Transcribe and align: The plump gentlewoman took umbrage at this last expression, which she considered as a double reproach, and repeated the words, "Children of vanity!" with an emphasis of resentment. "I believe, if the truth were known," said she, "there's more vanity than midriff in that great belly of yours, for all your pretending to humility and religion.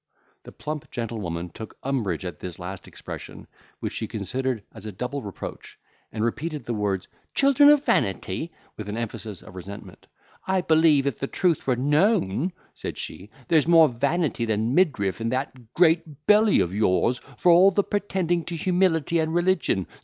The 0.41 0.51
plump 0.51 0.89
gentlewoman 0.89 1.49
took 1.49 1.77
umbrage 1.83 2.25
at 2.25 2.39
this 2.39 2.57
last 2.57 2.87
expression, 2.87 3.45
which 3.81 3.93
she 3.93 4.07
considered 4.07 4.63
as 4.73 4.87
a 4.87 4.91
double 4.91 5.21
reproach, 5.21 5.77
and 6.11 6.23
repeated 6.25 6.63
the 6.63 6.73
words, 6.73 7.07
"Children 7.35 7.69
of 7.69 7.85
vanity!" 7.85 8.51
with 8.77 8.89
an 8.89 8.97
emphasis 8.97 9.43
of 9.43 9.55
resentment. 9.55 10.07
"I 10.47 10.61
believe, 10.61 11.05
if 11.05 11.19
the 11.19 11.27
truth 11.27 11.67
were 11.67 11.75
known," 11.75 12.51
said 12.73 12.97
she, 12.97 13.29
"there's 13.47 13.67
more 13.67 13.89
vanity 13.89 14.43
than 14.45 14.73
midriff 14.73 15.21
in 15.21 15.29
that 15.29 15.71
great 15.75 16.25
belly 16.25 16.59
of 16.61 16.73
yours, 16.73 17.19
for 17.37 17.51
all 17.51 17.71
your 17.77 17.83
pretending 17.83 18.43
to 18.45 18.55
humility 18.55 19.19
and 19.19 19.35
religion. 19.35 19.85